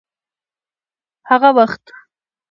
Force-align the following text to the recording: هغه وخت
هغه 1.29 1.49
وخت 1.57 1.83